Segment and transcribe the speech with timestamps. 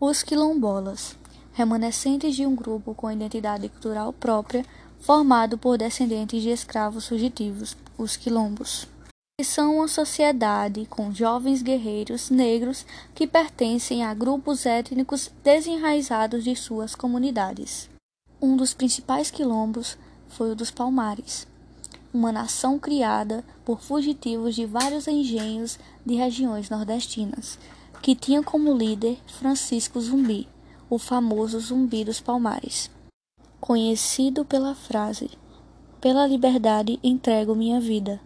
[0.00, 1.16] Os quilombolas,
[1.52, 4.64] remanescentes de um grupo com identidade cultural própria,
[5.00, 8.86] formado por descendentes de escravos fugitivos, os quilombos.
[9.42, 16.94] São uma sociedade com jovens guerreiros negros que pertencem a grupos étnicos desenraizados de suas
[16.94, 17.90] comunidades.
[18.40, 21.44] Um dos principais quilombos foi o dos Palmares,
[22.14, 25.76] uma nação criada por fugitivos de vários engenhos
[26.06, 27.58] de regiões nordestinas,
[28.02, 30.48] que tinha como líder Francisco Zumbi,
[30.88, 32.90] o famoso Zumbi dos Palmares,
[33.60, 35.30] conhecido pela frase:
[36.00, 38.20] Pela liberdade entrego minha vida.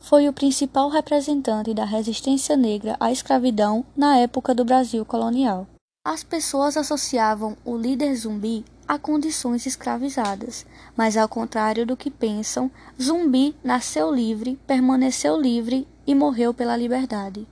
[0.00, 5.66] Foi o principal representante da resistência negra à escravidão na época do Brasil colonial.
[6.06, 12.70] As pessoas associavam o líder zumbi a condições escravizadas, mas ao contrário do que pensam,
[13.00, 17.46] Zumbi nasceu livre, permaneceu livre e morreu pela liberdade.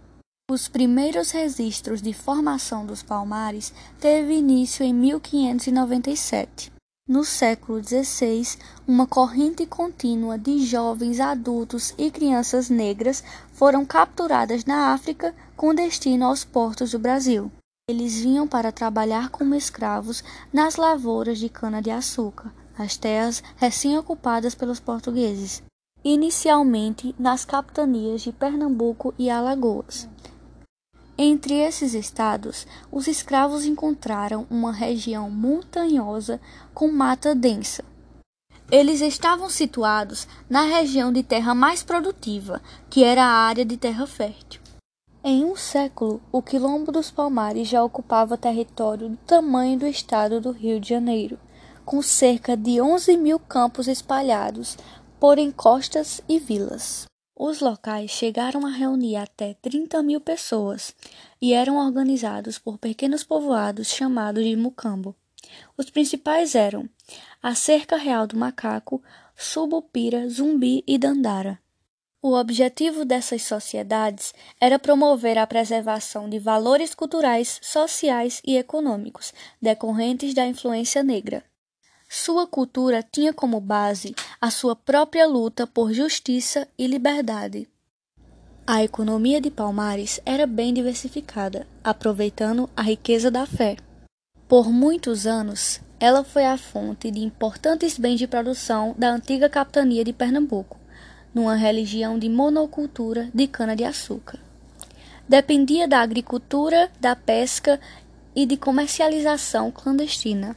[0.55, 6.70] Os primeiros registros de formação dos palmares teve início em 1597.
[7.09, 14.92] No século XVI, uma corrente contínua de jovens, adultos e crianças negras foram capturadas na
[14.92, 17.50] África com destino aos portos do Brasil.
[17.89, 20.22] Eles vinham para trabalhar como escravos
[20.53, 25.62] nas lavouras de cana-de-açúcar, as terras recém-ocupadas pelos portugueses,
[26.05, 30.06] inicialmente nas capitanias de Pernambuco e Alagoas.
[31.16, 36.41] Entre esses estados, os escravos encontraram uma região montanhosa
[36.72, 37.84] com mata densa.
[38.70, 44.06] Eles estavam situados na região de terra mais produtiva, que era a área de terra
[44.06, 44.62] fértil.
[45.22, 50.50] Em um século, o Quilombo dos Palmares já ocupava território do tamanho do estado do
[50.50, 51.38] Rio de Janeiro,
[51.84, 54.78] com cerca de 11 mil campos espalhados
[55.20, 57.04] por encostas e vilas.
[57.34, 60.94] Os locais chegaram a reunir até 30 mil pessoas
[61.41, 65.16] e eram organizados por pequenos povoados chamados de mucambo.
[65.77, 66.88] Os principais eram
[67.42, 69.03] a Cerca Real do Macaco,
[69.34, 71.59] Subupira, Zumbi e Dandara.
[72.20, 80.32] O objetivo dessas sociedades era promover a preservação de valores culturais, sociais e econômicos decorrentes
[80.32, 81.43] da influência negra.
[82.09, 87.69] Sua cultura tinha como base a sua própria luta por justiça e liberdade.
[88.66, 93.76] A economia de Palmares era bem diversificada, aproveitando a riqueza da fé.
[94.48, 100.02] Por muitos anos, ela foi a fonte de importantes bens de produção da antiga capitania
[100.02, 100.76] de Pernambuco,
[101.32, 104.41] numa religião de monocultura de cana-de-açúcar.
[105.28, 107.81] Dependia da agricultura, da pesca
[108.34, 110.56] e de comercialização clandestina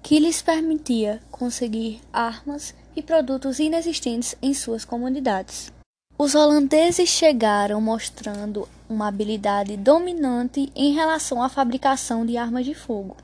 [0.00, 5.70] que lhes permitia conseguir armas e produtos inexistentes em suas comunidades.
[6.18, 13.16] Os holandeses chegaram mostrando uma habilidade dominante em relação à fabricação de armas de fogo.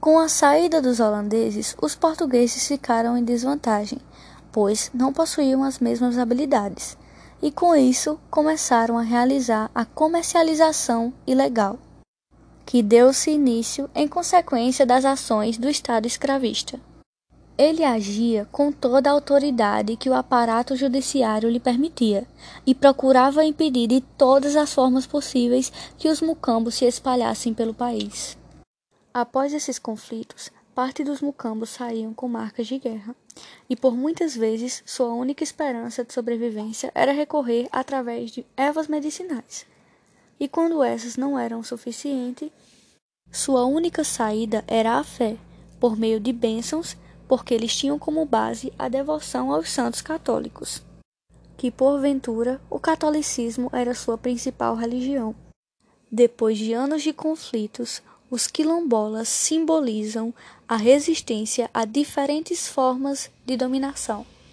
[0.00, 3.98] Com a saída dos holandeses, os portugueses ficaram em desvantagem,
[4.52, 6.96] pois não possuíam as mesmas habilidades,
[7.42, 11.78] e com isso começaram a realizar a comercialização ilegal
[12.64, 16.80] que deu-se início em consequência das ações do Estado escravista.
[17.56, 22.26] Ele agia com toda a autoridade que o aparato judiciário lhe permitia
[22.66, 28.36] e procurava impedir de todas as formas possíveis que os mucambos se espalhassem pelo país.
[29.12, 33.14] Após esses conflitos, parte dos mucambos saíam com marcas de guerra,
[33.70, 39.66] e por muitas vezes sua única esperança de sobrevivência era recorrer através de ervas medicinais
[40.38, 42.50] e quando essas não eram suficientes,
[43.30, 45.36] sua única saída era a fé,
[45.80, 46.96] por meio de bênçãos,
[47.34, 50.80] porque eles tinham como base a devoção aos santos católicos,
[51.56, 55.34] que porventura o catolicismo era sua principal religião.
[56.08, 58.00] Depois de anos de conflitos,
[58.30, 60.32] os quilombolas simbolizam
[60.68, 64.24] a resistência a diferentes formas de dominação.